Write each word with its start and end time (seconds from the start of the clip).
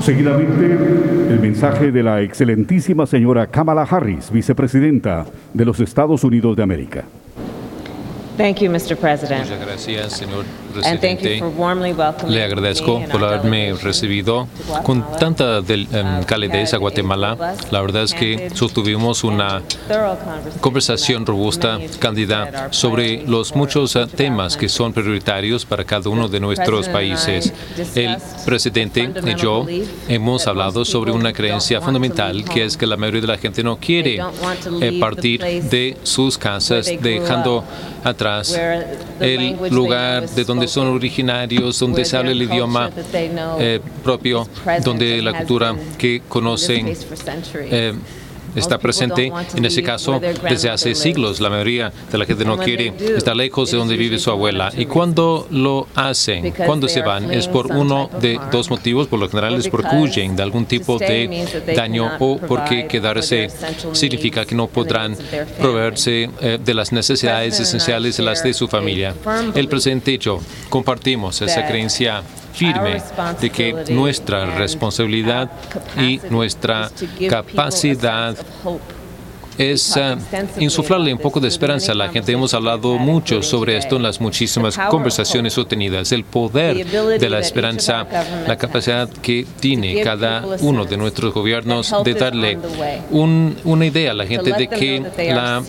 Seguidamente, 0.00 0.64
el 1.30 1.40
mensaje 1.40 1.92
de 1.92 2.02
la 2.02 2.22
excelentísima 2.22 3.06
señora 3.06 3.46
Kamala 3.46 3.82
Harris, 3.82 4.30
vicepresidenta 4.30 5.26
de 5.52 5.64
los 5.64 5.78
Estados 5.80 6.24
Unidos 6.24 6.56
de 6.56 6.62
América. 6.62 7.04
Thank 8.36 8.60
you, 8.60 8.70
Mr. 8.70 8.96
President. 8.96 9.42
Muchas 9.42 9.60
gracias, 9.60 10.12
señor 10.14 10.44
presidente. 10.72 11.42
Le 12.28 12.44
agradezco 12.44 13.02
por 13.10 13.24
haberme 13.24 13.72
recibido 13.74 14.48
con 14.82 15.04
tanta 15.18 15.60
del- 15.60 15.86
em, 15.92 16.20
Uh, 16.20 16.24
calidez 16.26 16.74
a 16.74 16.78
Guatemala. 16.78 17.36
La 17.70 17.80
verdad 17.80 18.02
es 18.04 18.14
que 18.14 18.50
sostuvimos 18.54 19.22
una 19.24 19.62
conversación 20.60 21.24
robusta, 21.26 21.78
cándida, 21.98 22.68
sobre 22.70 23.22
los 23.26 23.54
muchos 23.54 23.94
eh, 23.96 24.06
temas 24.14 24.56
que 24.56 24.68
son 24.68 24.92
prioritarios 24.92 25.64
para 25.64 25.84
cada 25.84 26.10
uno 26.10 26.28
de 26.28 26.40
nuestros 26.40 26.88
países. 26.88 27.52
El 27.94 28.16
presidente 28.44 29.10
y 29.26 29.34
yo 29.36 29.66
hemos 30.08 30.46
hablado 30.46 30.84
sobre 30.84 31.12
una 31.12 31.32
creencia 31.32 31.80
fundamental 31.80 32.44
que 32.44 32.64
es 32.64 32.76
que 32.76 32.86
la 32.86 32.96
mayoría 32.96 33.20
de 33.22 33.26
la 33.26 33.38
gente 33.38 33.62
no 33.62 33.76
quiere 33.78 34.20
eh, 34.80 34.98
partir 35.00 35.40
de 35.40 35.96
sus 36.02 36.36
casas 36.38 36.86
dejando 37.00 37.64
atrás 38.04 38.58
el 39.20 39.56
lugar 39.70 40.28
de 40.28 40.44
donde 40.44 40.59
son 40.68 40.84
spoken, 40.84 40.96
originarios, 40.96 41.78
donde 41.78 42.04
se 42.04 42.16
habla 42.16 42.32
el 42.32 42.42
idioma 42.42 42.90
eh, 43.58 43.80
propio, 44.02 44.46
donde 44.84 45.22
la 45.22 45.36
cultura 45.38 45.74
que 45.98 46.22
conocen 46.28 46.96
eh, 47.70 47.94
está 48.54 48.78
presente 48.78 49.32
en 49.54 49.64
ese 49.64 49.82
caso 49.82 50.20
desde 50.20 50.70
hace 50.70 50.94
siglos. 50.94 51.40
La 51.40 51.50
mayoría 51.50 51.92
de 52.10 52.18
la 52.18 52.24
gente 52.24 52.44
no 52.44 52.58
quiere 52.58 52.92
estar 53.16 53.36
lejos 53.36 53.70
de 53.70 53.78
donde 53.78 53.96
vive 53.96 54.18
su 54.18 54.30
abuela. 54.30 54.72
Y 54.76 54.86
cuando 54.86 55.46
lo 55.50 55.86
hacen, 55.94 56.52
cuando 56.66 56.88
se 56.88 57.02
van, 57.02 57.32
es 57.32 57.48
por 57.48 57.66
uno 57.66 58.10
de 58.20 58.38
dos 58.50 58.70
motivos. 58.70 59.06
Por 59.08 59.18
lo 59.18 59.28
general 59.28 59.54
es 59.54 59.68
porque 59.68 59.96
huyen 59.96 60.36
de 60.36 60.42
algún 60.42 60.66
tipo 60.66 60.98
de 60.98 61.46
daño 61.76 62.10
o 62.18 62.38
porque 62.38 62.86
quedarse 62.86 63.48
significa 63.92 64.44
que 64.44 64.54
no 64.54 64.66
podrán 64.66 65.16
proveerse 65.60 66.30
eh, 66.40 66.58
de 66.62 66.74
las 66.74 66.92
necesidades 66.92 67.58
esenciales 67.60 68.16
de 68.16 68.22
las 68.22 68.42
de 68.42 68.54
su 68.54 68.68
familia. 68.68 69.14
El 69.54 69.68
presidente 69.68 70.12
y 70.12 70.18
yo 70.18 70.40
compartimos 70.68 71.40
esa 71.42 71.66
creencia 71.66 72.22
firme 72.52 73.02
de 73.40 73.50
que 73.50 73.84
nuestra 73.90 74.46
responsabilidad 74.56 75.50
y 75.98 76.20
nuestra 76.30 76.90
capacidad. 77.28 78.36
Es 79.58 79.96
ah, 79.96 80.16
insuflarle 80.58 81.12
un 81.12 81.18
poco 81.18 81.40
de 81.40 81.48
esperanza 81.48 81.92
a 81.92 81.94
la 81.94 82.08
gente. 82.08 82.32
Hemos 82.32 82.54
hablado 82.54 82.96
mucho 82.98 83.42
sobre 83.42 83.76
esto 83.76 83.96
en 83.96 84.02
las 84.02 84.20
muchísimas 84.20 84.76
conversaciones 84.90 85.52
sostenidas. 85.54 86.12
El 86.12 86.24
poder 86.24 86.86
de 87.18 87.30
la 87.30 87.38
esperanza, 87.40 88.06
la 88.46 88.56
capacidad 88.56 89.08
que 89.08 89.46
tiene 89.60 90.00
cada 90.02 90.44
uno 90.60 90.84
de 90.84 90.96
nuestros 90.96 91.32
gobiernos 91.34 91.92
de 92.04 92.14
darle 92.14 92.58
un- 93.10 93.56
una 93.64 93.86
idea 93.86 94.12
a 94.12 94.14
la 94.14 94.26
gente 94.26 94.52
de 94.52 94.68
que 94.68 95.02
la 95.34 95.62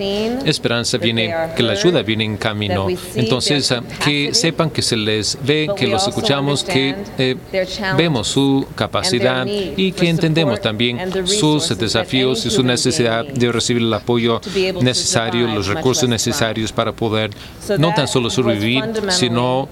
esperanza 0.46 0.98
viene, 0.98 1.34
que 1.56 1.64
la 1.64 1.74
ayuda 1.74 2.02
viene 2.02 2.24
en 2.26 2.38
camino. 2.38 2.88
Entonces, 3.16 3.72
ah, 3.72 3.82
que 4.04 4.34
sepan 4.34 4.70
que 4.70 4.82
se 4.82 4.96
les 4.98 5.38
ve, 5.44 5.70
que 5.76 5.88
los 5.88 6.08
escuchamos, 6.08 6.64
que 6.64 6.96
eh, 7.18 7.36
vemos 7.98 8.28
su 8.28 8.66
capacidad 8.76 9.46
y 9.46 9.92
que 9.92 10.10
entendemos 10.10 10.62
también 10.62 11.00
sus 11.26 11.78
desafíos 11.78 12.46
y 12.46 12.50
su 12.50 12.64
necesidad 12.64 13.26
de 13.26 13.52
recibir 13.52 13.81
el 13.82 13.94
apoyo 13.94 14.42
necesario, 14.82 15.48
los 15.48 15.68
recursos 15.68 16.08
necesarios 16.08 16.72
para 16.72 16.92
poder 16.92 17.32
no 17.78 17.94
tan 17.94 18.08
solo 18.08 18.30
sobrevivir, 18.30 18.84
sino 19.10 19.68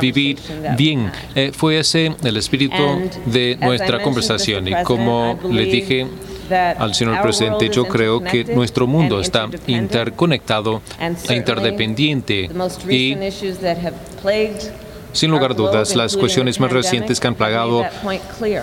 vivir 0.00 0.38
bien. 0.76 1.10
Eh, 1.34 1.52
fue 1.54 1.78
ese 1.78 2.14
el 2.22 2.36
espíritu 2.36 2.82
de 3.26 3.56
nuestra 3.60 4.02
conversación. 4.02 4.68
Y 4.68 4.74
como 4.84 5.38
le 5.50 5.64
dije 5.64 6.06
al 6.50 6.94
señor 6.94 7.22
presidente, 7.22 7.68
yo 7.70 7.86
creo 7.86 8.20
que 8.20 8.44
nuestro 8.44 8.86
mundo 8.86 9.20
está 9.20 9.48
interconectado 9.66 10.82
e 11.28 11.34
interdependiente. 11.34 12.50
y 12.88 13.16
sin 15.14 15.30
lugar 15.30 15.52
a 15.52 15.54
dudas, 15.54 15.96
las 15.96 16.16
cuestiones 16.16 16.60
más 16.60 16.70
recientes 16.72 17.20
que 17.20 17.28
han 17.28 17.34
plagado 17.34 17.84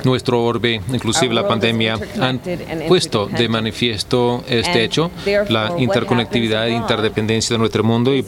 nuestro 0.03 0.43
orbe, 0.43 0.81
inclusive 0.93 1.33
la 1.33 1.47
pandemia, 1.47 1.97
han 2.19 2.39
puesto 2.87 3.25
de 3.25 3.47
manifiesto 3.47 4.43
este 4.47 4.83
hecho, 4.83 5.09
la 5.49 5.73
interconectividad 5.77 6.67
e 6.67 6.73
interdependencia 6.73 7.53
de 7.55 7.59
nuestro 7.59 7.83
mundo 7.83 8.13
y 8.13 8.25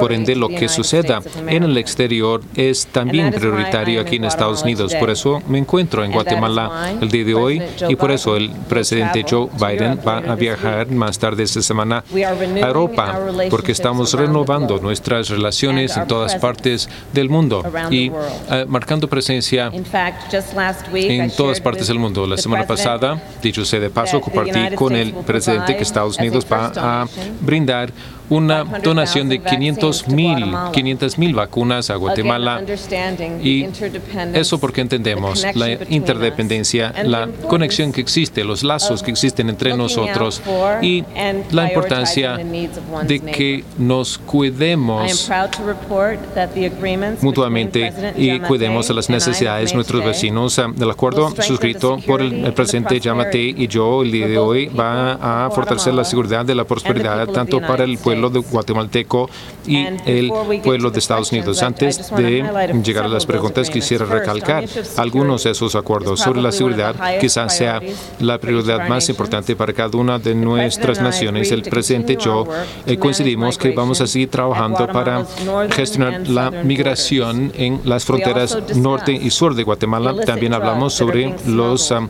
por 0.00 0.12
ende 0.12 0.34
lo 0.34 0.48
que 0.48 0.68
suceda 0.68 1.22
en 1.46 1.62
el 1.62 1.78
exterior 1.78 2.42
es 2.54 2.86
también 2.88 3.32
prioritario 3.32 4.00
aquí 4.00 4.16
en 4.16 4.24
Estados 4.24 4.62
Unidos. 4.62 4.94
Por 4.96 5.10
eso 5.10 5.40
me 5.48 5.58
encuentro 5.58 6.04
en 6.04 6.12
Guatemala 6.12 6.96
el 7.00 7.10
día 7.10 7.24
de 7.24 7.34
hoy 7.34 7.62
y 7.88 7.94
por 7.96 8.10
eso 8.10 8.36
el 8.36 8.50
presidente 8.68 9.24
Joe 9.28 9.48
Biden 9.54 10.00
va 10.06 10.18
a 10.18 10.34
viajar 10.34 10.88
más 10.90 11.18
tarde 11.18 11.44
esta 11.44 11.62
semana 11.62 12.02
a 12.12 12.66
Europa 12.66 13.20
porque 13.50 13.72
estamos 13.72 14.12
renovando 14.14 14.78
nuestras 14.80 15.28
relaciones 15.28 15.96
en 15.96 16.08
todas 16.08 16.34
partes 16.36 16.88
del 17.12 17.28
mundo 17.28 17.35
y 17.90 18.10
eh, 18.50 18.64
marcando 18.68 19.08
presencia 19.08 19.70
en 19.72 21.30
todas 21.30 21.60
partes 21.60 21.88
del 21.88 21.98
mundo. 21.98 22.26
La 22.26 22.36
semana 22.36 22.66
pasada, 22.66 23.20
dicho 23.42 23.64
sea 23.64 23.80
de 23.80 23.90
paso, 23.90 24.20
compartí 24.20 24.74
con 24.74 24.94
el 24.94 25.12
presidente 25.12 25.76
que 25.76 25.82
Estados 25.82 26.18
Unidos 26.18 26.46
va 26.50 26.72
a 26.76 27.06
brindar 27.40 27.92
una 28.28 28.64
donación 28.64 29.28
de 29.28 29.38
500 29.40 30.08
mil 30.08 30.54
500 30.72 31.18
mil 31.18 31.34
vacunas 31.34 31.90
a 31.90 31.96
Guatemala 31.96 32.62
y 33.42 33.66
eso 34.34 34.58
porque 34.58 34.80
entendemos 34.80 35.44
la 35.54 35.72
interdependencia, 35.88 36.92
la 37.04 37.28
conexión 37.48 37.92
que 37.92 38.00
existe, 38.00 38.44
los 38.44 38.62
lazos 38.62 39.02
que 39.02 39.10
existen 39.10 39.48
entre 39.48 39.76
nosotros 39.76 40.42
y 40.82 41.04
la 41.50 41.68
importancia 41.68 42.36
de 42.36 43.20
que 43.20 43.64
nos 43.78 44.18
cuidemos 44.18 45.30
mutuamente 47.20 47.92
y 48.16 48.38
cuidemos 48.40 48.88
de 48.88 48.94
las 48.94 49.08
necesidades 49.08 49.70
de 49.70 49.76
nuestros 49.76 50.04
vecinos. 50.04 50.58
El 50.58 50.90
acuerdo 50.90 51.30
suscrito 51.42 51.98
por 52.06 52.20
el, 52.20 52.44
el 52.44 52.52
presidente 52.52 52.98
Yamate 52.98 53.54
y 53.56 53.68
yo 53.68 54.02
el 54.02 54.10
día 54.10 54.26
de 54.26 54.38
hoy 54.38 54.66
va 54.66 55.46
a 55.46 55.50
fortalecer 55.50 55.94
la 55.94 56.04
seguridad 56.04 56.44
de 56.44 56.54
la 56.54 56.64
prosperidad 56.64 57.26
tanto 57.28 57.60
para 57.60 57.84
el 57.84 57.98
pueblo 57.98 58.15
de 58.30 58.40
guatemalteco 58.40 59.28
y 59.66 59.86
el 60.06 60.32
pueblo 60.62 60.90
de 60.90 60.98
Estados 60.98 61.32
Unidos. 61.32 61.62
Antes 61.62 62.10
de 62.14 62.44
llegar 62.84 63.04
a 63.04 63.08
las 63.08 63.26
preguntas, 63.26 63.70
quisiera 63.70 64.04
recalcar 64.04 64.64
algunos 64.96 65.44
de 65.44 65.50
esos 65.50 65.74
acuerdos 65.74 66.20
sobre 66.20 66.42
la 66.42 66.52
seguridad. 66.52 66.94
Quizás 67.20 67.56
sea 67.56 67.80
la 68.20 68.38
prioridad 68.38 68.88
más 68.88 69.08
importante 69.08 69.56
para 69.56 69.72
cada 69.72 69.96
una 69.98 70.18
de 70.18 70.34
nuestras 70.34 71.00
naciones. 71.00 71.52
El 71.52 71.62
presidente 71.62 72.14
y 72.14 72.16
yo 72.16 72.46
eh, 72.86 72.96
coincidimos 72.96 73.58
que 73.58 73.70
vamos 73.70 74.00
a 74.00 74.06
seguir 74.06 74.30
trabajando 74.30 74.86
para 74.88 75.24
gestionar 75.70 76.28
la 76.28 76.50
migración 76.50 77.52
en 77.54 77.80
las 77.84 78.04
fronteras 78.04 78.76
norte 78.76 79.12
y 79.12 79.30
sur 79.30 79.54
de 79.54 79.62
Guatemala. 79.62 80.14
También 80.24 80.54
hablamos 80.54 80.94
sobre 80.94 81.34
los 81.46 81.90
um, 81.90 82.08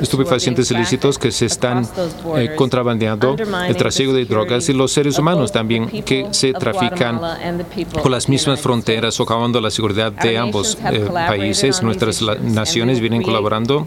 estupefacientes 0.00 0.70
ilícitos 0.70 1.18
que 1.18 1.30
se 1.30 1.46
están 1.46 1.86
eh, 2.36 2.52
contrabandeando, 2.56 3.36
el 3.66 3.76
trasiego 3.76 4.12
de 4.12 4.24
drogas 4.24 4.68
y 4.68 4.72
los 4.72 4.92
seres 4.92 5.18
humanos 5.22 5.52
también 5.52 5.88
que 6.02 6.26
se 6.32 6.52
trafican 6.52 7.20
por 8.02 8.10
las 8.10 8.28
mismas 8.28 8.60
fronteras, 8.60 9.14
socavando 9.14 9.60
la 9.60 9.70
seguridad 9.70 10.12
de 10.12 10.36
ambos 10.36 10.76
eh, 10.90 11.08
países. 11.10 11.82
Nuestras 11.82 12.20
naciones 12.42 13.00
vienen 13.00 13.22
colaborando 13.22 13.86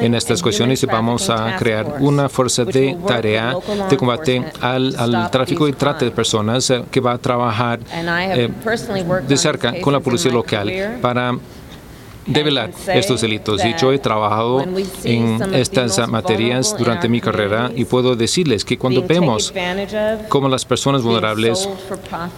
en 0.00 0.14
estas 0.14 0.42
cuestiones 0.42 0.82
y 0.82 0.86
vamos 0.86 1.30
a 1.30 1.56
crear 1.56 1.96
una 2.00 2.28
fuerza 2.28 2.64
de 2.64 2.96
tarea 3.06 3.54
de 3.88 3.96
combate 3.96 4.44
al, 4.60 4.94
al 4.98 5.30
tráfico 5.30 5.68
y 5.68 5.72
trata 5.72 6.04
de 6.04 6.10
personas 6.10 6.68
eh, 6.70 6.84
que 6.90 7.00
va 7.00 7.12
a 7.12 7.18
trabajar 7.18 7.80
eh, 7.92 8.50
de 9.26 9.36
cerca 9.36 9.80
con 9.80 9.92
la 9.92 10.00
policía 10.00 10.32
local 10.32 10.98
para 11.00 11.36
develar 12.26 12.70
estos 12.88 13.20
delitos. 13.20 13.64
Y 13.64 13.74
yo 13.80 13.92
he 13.92 13.98
trabajado 13.98 14.64
en 15.04 15.54
estas 15.54 16.08
materias 16.08 16.74
durante 16.78 17.08
mi 17.08 17.20
carrera 17.20 17.70
y 17.74 17.84
puedo 17.84 18.16
decirles 18.16 18.64
que 18.64 18.78
cuando 18.78 19.02
vemos 19.02 19.52
cómo 20.28 20.48
las 20.48 20.64
personas 20.64 21.02
vulnerables, 21.02 21.68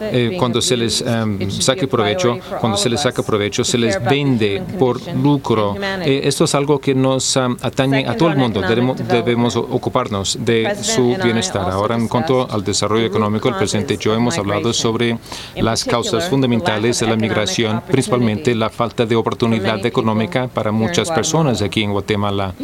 eh, 0.00 0.36
cuando 0.38 0.60
se 0.60 0.76
les 0.76 1.02
em, 1.02 1.50
saque 1.50 1.86
provecho, 1.86 2.38
cuando 2.60 2.78
se 2.78 2.88
les 2.88 3.00
saca 3.00 3.22
provecho, 3.22 3.64
se 3.64 3.78
les 3.78 4.02
vende 4.02 4.62
por 4.78 5.00
lucro. 5.14 5.76
Eh, 6.04 6.22
esto 6.24 6.44
es 6.44 6.54
algo 6.54 6.78
que 6.78 6.94
nos 6.94 7.36
am, 7.36 7.56
atañe 7.62 8.06
a 8.06 8.16
todo 8.16 8.30
el 8.30 8.36
mundo. 8.36 8.60
Debemos, 8.60 8.96
debemos 9.08 9.56
ocuparnos 9.56 10.38
de 10.40 10.76
su 10.82 11.16
bienestar. 11.22 11.70
Ahora, 11.70 11.96
en 11.96 12.08
cuanto 12.08 12.50
al 12.50 12.64
desarrollo 12.64 13.06
económico, 13.06 13.48
el 13.48 13.56
presidente 13.56 13.94
y 13.94 13.98
yo 13.98 14.14
hemos 14.14 14.38
hablado 14.38 14.72
sobre 14.72 15.18
las 15.56 15.84
causas 15.84 16.28
fundamentales 16.28 17.00
de 17.00 17.06
la 17.06 17.16
migración, 17.16 17.82
principalmente 17.88 18.54
la 18.54 18.70
falta 18.70 19.06
de 19.06 19.16
oportunidades 19.16 19.75
económica 19.84 20.48
para 20.48 20.72
muchas 20.72 21.10
personas 21.10 21.62
aquí 21.62 21.82
en 21.82 21.92
Guatemala. 21.92 22.54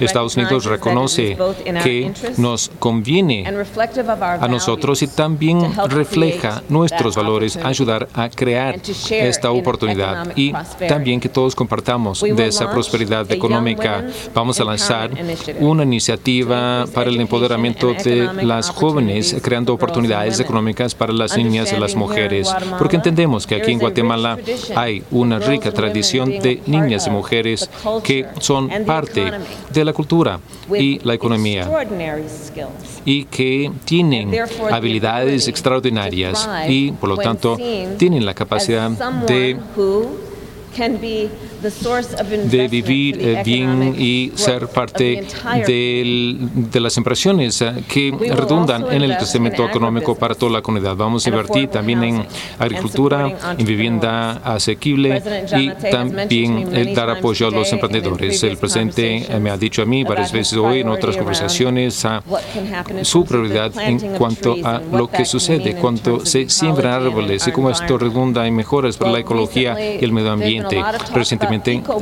Estados 0.00 0.36
Unidos 0.36 0.64
reconoce 0.64 1.36
que 1.82 2.12
nos 2.36 2.70
conviene 2.78 3.46
a 4.40 4.48
nosotros 4.48 5.02
y 5.02 5.08
también 5.08 5.72
refleja 5.88 6.62
nuestros 6.68 7.16
valores 7.16 7.56
ayudar 7.56 8.08
a 8.14 8.28
crear 8.28 8.80
esta 9.10 9.50
oportunidad. 9.50 10.32
y 10.36 10.52
también 10.88 11.20
que 11.20 11.28
todos 11.28 11.54
compartamos 11.54 12.20
de 12.20 12.46
esa 12.46 12.70
prosperidad 12.70 13.30
económica. 13.30 14.04
Vamos 14.34 14.60
a 14.60 14.64
lanzar 14.64 15.10
una 15.60 15.82
iniciativa 15.82 16.86
para 16.92 17.10
el 17.10 17.20
empoderamiento 17.20 17.92
de 17.92 18.28
las 18.42 18.70
jóvenes, 18.70 19.36
creando 19.42 19.72
oportunidades 19.72 20.40
económicas 20.40 20.94
para 20.94 21.12
las 21.12 21.36
niñas 21.36 21.72
y 21.72 21.76
las 21.76 21.94
mujeres, 21.94 22.52
porque 22.78 22.96
entendemos 22.96 23.46
que 23.46 23.56
aquí 23.56 23.72
en 23.72 23.78
Guatemala 23.78 24.38
hay 24.74 25.02
una 25.10 25.38
rica 25.38 25.72
tradición 25.72 26.33
de 26.42 26.62
niñas 26.66 27.06
y 27.06 27.10
mujeres 27.10 27.68
que 28.02 28.26
son 28.40 28.68
parte 28.86 29.30
de 29.70 29.84
la 29.84 29.92
cultura 29.92 30.40
y 30.74 30.98
la 31.00 31.14
economía 31.14 31.68
y 33.04 33.24
que 33.24 33.70
tienen 33.84 34.34
habilidades 34.70 35.48
extraordinarias 35.48 36.48
y 36.68 36.92
por 36.92 37.08
lo 37.08 37.16
tanto 37.16 37.56
tienen 37.98 38.24
la 38.24 38.34
capacidad 38.34 38.90
de 38.90 39.58
de 41.64 42.68
vivir 42.68 43.18
eh, 43.20 43.42
bien 43.44 43.94
y 43.98 44.32
ser 44.34 44.68
parte 44.68 45.26
de 45.66 46.80
las 46.80 46.96
impresiones 46.96 47.62
eh, 47.62 47.84
que 47.88 48.12
redundan 48.34 48.92
en 48.92 49.02
el 49.02 49.16
crecimiento 49.16 49.66
económico 49.66 50.14
para 50.14 50.34
toda 50.34 50.52
la 50.52 50.62
comunidad. 50.62 50.94
Vamos 50.96 51.26
a 51.26 51.30
invertir 51.30 51.68
también 51.68 52.04
en 52.04 52.26
agricultura, 52.58 53.54
en 53.56 53.66
vivienda 53.66 54.32
asequible 54.44 55.22
y 55.56 55.70
también 55.90 56.68
eh, 56.74 56.92
dar 56.94 57.10
apoyo 57.10 57.48
a 57.48 57.50
los 57.50 57.72
emprendedores. 57.72 58.42
El 58.42 58.58
presidente 58.58 59.26
me 59.40 59.50
ha 59.50 59.56
dicho 59.56 59.82
a 59.82 59.86
mí 59.86 60.04
varias 60.04 60.32
veces 60.32 60.58
hoy 60.58 60.80
en 60.80 60.88
otras 60.88 61.16
conversaciones 61.16 62.06
su 63.02 63.24
prioridad 63.24 63.72
en 63.80 63.98
cuanto 64.16 64.56
a 64.62 64.80
lo 64.92 65.08
que 65.08 65.24
sucede 65.24 65.76
cuando 65.76 66.24
se 66.26 66.48
siembran 66.48 67.04
árboles 67.04 67.46
y 67.46 67.52
cómo 67.52 67.70
esto 67.70 67.96
redunda 67.96 68.46
en 68.46 68.54
mejoras 68.54 68.96
para 68.96 69.12
la 69.12 69.20
ecología 69.20 69.96
y 70.00 70.04
el 70.04 70.12
medio 70.12 70.32
ambiente. 70.32 70.82
Recientemente 71.14 71.53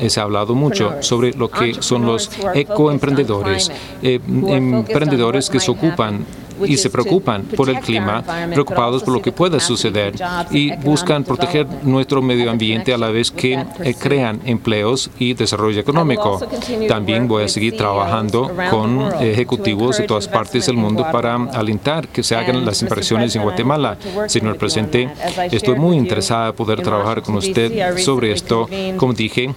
se 0.08 0.20
ha 0.20 0.22
hablado 0.22 0.54
mucho 0.54 1.02
sobre 1.02 1.32
lo 1.32 1.50
que 1.50 1.75
son 1.82 2.06
los 2.06 2.31
ecoemprendedores, 2.54 3.70
eh, 4.02 4.20
emprendedores 4.26 5.50
que 5.50 5.60
se 5.60 5.70
ocupan 5.70 6.25
y 6.64 6.76
se 6.76 6.90
preocupan 6.90 7.43
por 7.43 7.69
el 7.70 7.81
clima, 7.81 8.22
preocupados 8.52 9.02
por 9.02 9.14
lo 9.14 9.22
que 9.22 9.32
pueda 9.32 9.60
suceder 9.60 10.14
y 10.50 10.75
buscan 10.76 11.25
proteger 11.25 11.66
nuestro 11.82 12.22
medio 12.22 12.50
ambiente 12.50 12.93
a 12.93 12.99
la 12.99 13.10
vez 13.10 13.31
que 13.31 13.54
eh, 13.54 13.94
crean 13.99 14.40
empleos 14.44 15.10
y 15.19 15.34
desarrollo 15.34 15.81
económico. 15.81 16.40
También 16.88 17.28
voy 17.28 17.44
a 17.44 17.49
seguir 17.49 17.76
trabajando 17.76 18.50
con 18.70 19.12
ejecutivos 19.20 19.99
de 19.99 20.04
todas 20.04 20.28
partes 20.28 20.66
del 20.66 20.76
mundo 20.76 21.06
para 21.10 21.34
alentar 21.34 22.08
que 22.08 22.22
se 22.22 22.37
hagan 22.37 22.64
las 22.64 22.82
inversiones 22.82 23.34
en 23.37 23.43
Guatemala. 23.43 23.96
Señor 24.26 24.56
presidente, 24.56 25.10
estoy 25.50 25.76
muy 25.76 25.96
interesada 25.96 26.48
en 26.48 26.55
poder 26.55 26.82
trabajar 26.82 27.22
con 27.22 27.37
usted 27.37 27.98
sobre 27.98 28.32
esto. 28.32 28.69
Como 28.96 29.12
dije, 29.12 29.55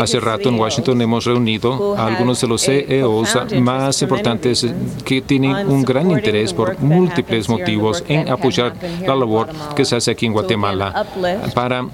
Hace 0.00 0.20
rato 0.20 0.48
en 0.48 0.58
Washington 0.58 1.00
hemos 1.00 1.24
reunido 1.24 1.96
a 1.96 2.06
algunos 2.06 2.40
de 2.40 2.48
los 2.48 2.62
CEOs 2.62 3.36
más 3.60 4.02
importantes 4.02 4.66
que 5.04 5.22
tienen 5.22 5.68
un 5.68 5.82
gran 5.82 6.10
interés 6.10 6.52
por 6.52 6.78
múltiples 6.80 7.48
motivos 7.48 8.02
en 8.08 8.28
apoyar 8.28 8.74
la 9.06 9.14
labor 9.14 9.48
que 9.74 9.84
se 9.84 9.96
hace 9.96 10.10
aquí 10.10 10.26
en 10.26 10.32
Guatemala 10.32 11.06
para 11.54 11.86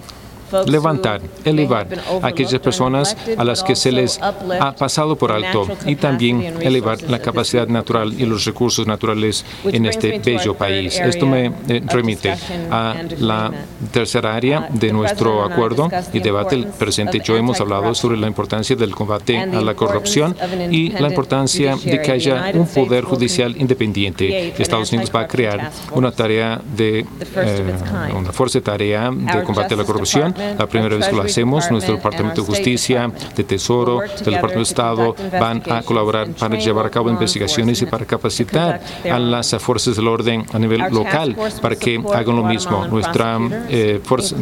levantar, 0.67 1.21
elevar 1.45 1.87
a 2.23 2.27
aquellas 2.27 2.61
personas 2.61 3.17
a 3.37 3.45
las 3.45 3.63
que 3.63 3.77
se 3.77 3.93
les 3.93 4.19
ha 4.21 4.75
pasado 4.75 5.17
por 5.17 5.33
alto 5.33 5.67
y 5.87 5.97
también 5.97 6.43
elevar 6.61 7.03
la 7.03 7.19
capacidad 7.19 7.69
natural 7.69 8.13
y 8.19 8.27
los 8.27 8.45
recursos 8.45 8.87
naturales 8.87 9.45
en 9.65 9.87
este 9.87 10.19
bello 10.19 10.55
país. 10.55 10.99
Esto 10.99 11.27
me 11.27 11.53
eh, 11.69 11.83
remite 11.87 12.35
a 12.71 12.95
la 13.19 13.51
tercera 13.93 14.35
área 14.35 14.69
de 14.73 14.93
nuestro 14.93 15.45
acuerdo 15.45 15.89
y 16.13 16.21
debate. 16.21 16.57
El 16.57 16.67
presidente 16.67 17.19
y 17.19 17.21
yo 17.23 17.37
hemos 17.37 17.61
hablado 17.61 17.95
sobre 17.95 18.17
la 18.17 18.27
importancia 18.27 18.75
del 18.75 18.95
combate 18.95 19.39
a 19.39 19.61
la 19.61 19.75
corrupción 19.75 20.37
y 20.71 20.91
la 20.91 21.09
importancia 21.09 21.77
de 21.77 22.01
que 22.01 22.13
haya 22.13 22.51
un 22.55 22.67
poder 22.67 23.05
judicial 23.05 23.57
independiente. 23.57 24.55
Estados 24.59 24.93
Unidos 24.93 25.11
va 25.15 25.21
a 25.21 25.27
crear 25.27 25.71
una 25.93 26.11
tarea 26.11 26.61
de 26.77 27.01
eh, 27.37 27.75
una 28.17 28.33
fuerza 28.33 28.59
de 28.59 28.63
tarea 28.63 29.11
de 29.11 29.43
combate 29.45 29.75
a 29.75 29.77
la 29.77 29.85
corrupción 29.85 30.35
la 30.59 30.67
primera 30.67 30.97
vez 30.97 31.09
que 31.09 31.17
lo 31.17 31.23
hacemos, 31.23 31.71
nuestro 31.71 31.95
Departamento 31.97 32.43
de 32.43 32.47
Justicia, 32.47 33.11
de 33.37 33.45
Tesoro, 33.45 34.01
del 34.01 34.35
Departamento 34.35 34.59
de 34.59 34.63
Estado 34.63 35.15
van 35.39 35.63
a 35.71 35.83
colaborar 35.83 36.29
para 36.31 36.59
llevar 36.59 36.87
a 36.87 36.91
cabo 36.91 37.11
investigaciones 37.11 37.83
y 37.83 37.87
para 37.87 38.05
capacitar 38.05 38.81
a 39.11 39.19
las 39.19 39.55
fuerzas 39.59 39.97
del 39.97 40.09
orden 40.09 40.45
a 40.53 40.59
nivel 40.59 40.81
local 40.91 41.37
para 41.61 41.77
que 41.77 42.03
hagan 42.15 42.37
lo 42.37 42.45
mismo. 42.45 42.87
Nuestra 42.87 43.39
eh, 43.69 44.01
fuerza, 44.03 44.37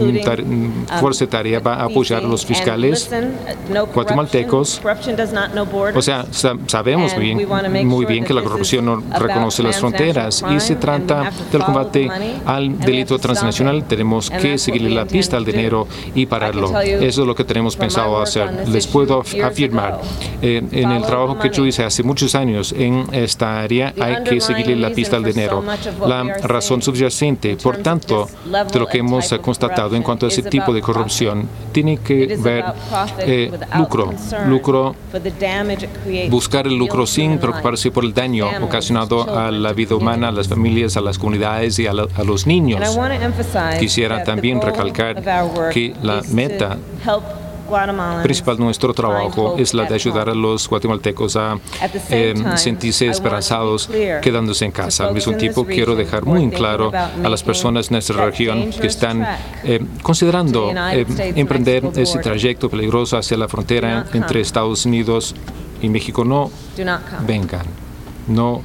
fuerza 1.01 1.27
tarea 1.27 1.61
va 1.61 1.75
a 1.75 1.85
apoyar 1.85 2.25
a 2.25 2.29
los 2.29 2.45
fiscales 2.45 3.11
guatemaltecos. 3.95 4.81
O 5.95 6.03
sea, 6.03 6.27
sabemos 6.67 7.17
bien, 7.17 7.47
muy 7.87 8.05
bien 8.05 8.25
que 8.25 8.35
la 8.35 8.43
corrupción 8.43 8.85
no 8.85 9.03
reconoce 9.19 9.63
las 9.63 9.79
fronteras 9.79 10.45
y 10.51 10.61
se 10.61 10.77
trata 10.77 11.31
del 11.51 11.63
combate 11.63 12.11
al 12.45 12.79
delito 12.79 13.19
transnacional. 13.19 13.85
Tenemos 13.85 14.31
que 14.31 14.59
seguirle 14.59 14.91
la 14.91 15.05
pista 15.05 15.37
al 15.37 15.45
dinero 15.45 15.88
y 16.15 16.27
pararlo. 16.27 16.79
Eso 16.81 17.21
es 17.23 17.27
lo 17.27 17.35
que 17.35 17.45
tenemos 17.45 17.77
pensado 17.77 18.21
hacer. 18.21 18.69
Les 18.69 18.87
puedo 18.87 19.21
afirmar, 19.21 20.01
eh, 20.43 20.63
en 20.71 20.91
el 20.91 21.03
trabajo 21.05 21.39
que 21.39 21.51
yo 21.51 21.67
hice 21.67 21.85
hace 21.85 22.03
muchos 22.03 22.35
años 22.35 22.73
en 22.77 23.07
esta 23.13 23.61
área 23.61 23.95
hay 24.01 24.23
que 24.25 24.41
seguirle 24.41 24.77
la 24.77 24.91
pista 24.91 25.17
al 25.17 25.25
dinero. 25.25 25.65
La 26.07 26.25
razón 26.43 26.83
subyacente, 26.83 27.57
por 27.57 27.79
tanto, 27.79 28.29
de 28.73 28.79
lo 28.79 28.87
que 28.87 28.99
hemos 28.99 29.33
constatado 29.43 29.97
en 29.97 30.03
cuanto 30.03 30.27
a 30.27 30.29
ese 30.29 30.43
tipo 30.43 30.73
de 30.73 30.81
corrupción, 30.81 31.49
tiene 31.73 31.99
que 31.99 32.37
ver 32.39 32.65
eh, 33.19 33.51
lucro, 33.77 34.13
lucro, 34.47 34.95
buscar 36.31 36.67
el 36.67 36.77
lucro 36.77 37.07
sin 37.07 37.39
preocuparse 37.39 37.91
por 37.91 38.05
el 38.05 38.15
daño 38.15 38.49
ocasionado 38.63 39.39
a 39.39 39.51
la 39.51 39.73
vida 39.73 39.95
humana, 39.95 40.29
a 40.29 40.33
las 40.33 40.49
familias, 40.49 40.97
a 40.97 41.01
las 41.01 41.19
comunidades 41.19 41.79
y 41.79 41.87
a, 41.87 41.91
a 41.91 42.25
los 42.25 42.47
niños. 42.47 42.81
Quisiera 43.79 44.25
también 44.25 44.61
recalcar 44.61 45.23
que 45.73 45.78
la 46.03 46.23
meta 46.33 46.79
principal 48.23 48.57
de 48.57 48.65
nuestro 48.65 48.95
trabajo 48.95 49.57
es 49.59 49.75
la 49.75 49.85
de 49.85 49.95
ayudar 49.95 50.29
a 50.29 50.35
los 50.35 50.69
guatemaltecos 50.69 51.37
a 51.37 51.59
eh, 52.11 52.35
sentirse 52.57 53.09
esperanzados 53.09 53.89
quedándose 54.23 54.65
en 54.65 54.73
casa. 54.73 55.07
Al 55.07 55.15
mismo 55.15 55.35
tiempo, 55.35 55.65
quiero 55.65 55.95
dejar 55.95 56.25
muy 56.25 56.49
claro 56.51 56.91
a 56.93 57.29
las 57.29 57.43
personas 57.43 57.89
en 57.89 57.95
nuestra 57.95 58.25
región 58.25 58.71
que 58.71 58.87
están 58.87 59.27
eh, 59.65 59.85
considerando 60.03 60.73
eh, 60.93 61.07
emprender 61.37 61.85
ese 61.97 62.19
trayecto 62.19 62.69
peligroso 62.71 63.17
hacia 63.17 63.37
la 63.37 63.49
frontera 63.49 64.07
entre 64.13 64.41
Estados 64.41 64.87
Unidos 64.87 65.35
y 65.83 65.89
México, 65.89 66.25
no 66.25 66.51
vengan, 67.27 67.67
no 68.27 68.63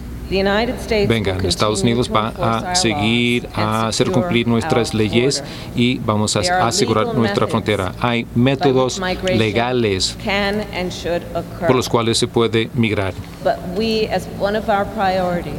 vengan, 1.07 1.45
Estados 1.45 1.81
Unidos 1.83 2.09
va 2.13 2.33
a 2.37 2.75
seguir 2.75 3.47
a 3.53 3.87
hacer 3.87 4.11
cumplir 4.11 4.47
nuestras 4.47 4.93
leyes 4.93 5.43
y 5.75 5.99
vamos 5.99 6.35
a 6.35 6.67
asegurar 6.67 7.13
nuestra 7.15 7.47
frontera. 7.47 7.93
Hay 7.99 8.25
métodos 8.35 9.01
legales 9.35 10.17
por 11.59 11.75
los 11.75 11.89
cuales 11.89 12.17
se 12.17 12.27
puede 12.27 12.69
migrar. 12.73 13.13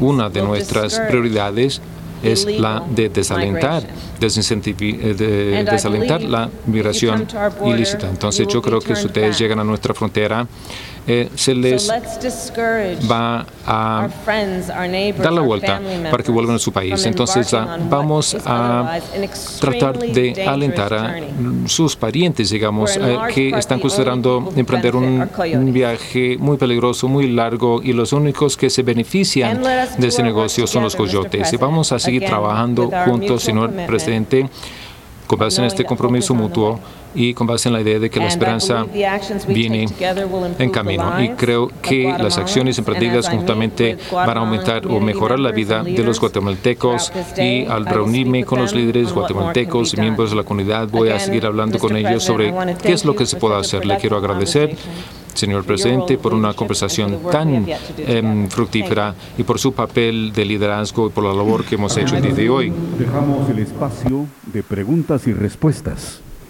Una 0.00 0.28
de 0.28 0.42
nuestras 0.42 0.98
prioridades 1.00 1.80
es 2.24 2.46
la 2.46 2.82
de 2.88 3.08
desalentar, 3.08 3.82
eh, 3.82 5.14
de 5.14 5.64
desalentar 5.64 6.22
la 6.22 6.48
migración 6.66 7.26
ilícita. 7.66 8.08
Entonces 8.08 8.46
yo 8.48 8.62
creo 8.62 8.80
que 8.80 8.96
si 8.96 9.06
ustedes 9.06 9.38
llegan 9.38 9.60
a 9.60 9.64
nuestra 9.64 9.94
frontera, 9.94 10.46
eh, 11.06 11.28
se 11.34 11.54
les 11.54 11.90
va 13.10 13.46
a 13.66 14.08
dar 15.22 15.32
la 15.32 15.40
vuelta 15.42 15.80
para 16.10 16.22
que 16.22 16.30
vuelvan 16.30 16.56
a 16.56 16.58
su 16.58 16.72
país. 16.72 17.04
Entonces 17.04 17.52
ah, 17.52 17.78
vamos 17.90 18.36
a 18.46 18.98
tratar 19.60 19.98
de 19.98 20.44
alentar 20.46 20.94
a 20.94 21.16
sus 21.66 21.94
parientes, 21.96 22.50
digamos, 22.50 22.96
eh, 22.96 23.18
que 23.34 23.50
están 23.50 23.80
considerando 23.80 24.52
emprender 24.56 24.96
un, 24.96 25.28
viaje 25.74 26.36
muy 26.38 26.56
peligroso, 26.56 27.08
muy 27.08 27.28
largo, 27.30 27.82
y 27.82 27.92
los 27.92 28.12
únicos 28.12 28.56
que 28.56 28.70
se 28.70 28.82
benefician 28.82 29.60
de 29.98 30.06
ese 30.06 30.22
negocio 30.22 30.66
son 30.66 30.84
los 30.84 30.96
coyotes. 30.96 31.52
Y 31.52 31.56
vamos 31.56 31.92
a 31.92 31.98
seguir 31.98 32.24
trabajando 32.24 32.90
juntos, 33.06 33.42
señor 33.42 33.70
presidente 33.86 34.48
con 35.26 35.38
base 35.38 35.60
en 35.60 35.66
este 35.66 35.84
compromiso 35.84 36.34
mutuo 36.34 36.78
y 37.14 37.34
con 37.34 37.46
base 37.46 37.68
en 37.68 37.74
la 37.74 37.80
idea 37.80 37.98
de 37.98 38.10
que 38.10 38.20
la 38.20 38.28
esperanza 38.28 38.86
viene 39.48 39.86
en 40.58 40.70
camino. 40.70 41.22
Y 41.22 41.30
creo 41.30 41.70
que 41.82 42.14
las 42.18 42.38
acciones 42.38 42.78
emprendidas 42.78 43.28
conjuntamente 43.28 43.98
van 44.12 44.36
a 44.36 44.40
aumentar 44.40 44.86
o 44.86 45.00
mejorar 45.00 45.38
la 45.38 45.52
vida 45.52 45.82
de 45.82 46.02
los 46.02 46.20
guatemaltecos 46.20 47.12
y 47.38 47.66
al 47.66 47.86
reunirme 47.86 48.44
con 48.44 48.60
los 48.60 48.74
líderes 48.74 49.12
guatemaltecos 49.12 49.94
y 49.94 50.00
miembros 50.00 50.30
de 50.30 50.36
la 50.36 50.44
comunidad 50.44 50.88
voy 50.88 51.10
a 51.10 51.18
seguir 51.18 51.46
hablando 51.46 51.78
con 51.78 51.96
ellos 51.96 52.22
sobre 52.22 52.54
qué 52.82 52.92
es 52.92 53.04
lo 53.04 53.14
que 53.14 53.26
se 53.26 53.36
puede 53.36 53.56
hacer. 53.56 53.84
Le 53.84 53.96
quiero 53.98 54.16
agradecer 54.16 54.76
señor 55.34 55.64
presidente, 55.64 56.16
por 56.16 56.32
una 56.32 56.54
conversación 56.54 57.18
tan 57.30 57.66
em, 57.98 58.48
fructífera 58.48 59.14
y 59.36 59.42
por 59.42 59.58
su 59.58 59.72
papel 59.72 60.32
de 60.32 60.44
liderazgo 60.44 61.08
y 61.08 61.10
por 61.10 61.24
la 61.24 61.34
labor 61.34 61.64
que 61.64 61.74
hemos 61.74 61.96
hecho 61.96 62.16
el 62.16 62.22
día 62.22 62.34
de 62.34 62.48
hoy. 62.48 62.72
Dejamos 62.98 63.48
el 63.50 63.58
espacio 63.58 64.26
de 64.52 64.62
preguntas 64.62 65.26
y 65.26 65.32
respuestas. 65.32 66.23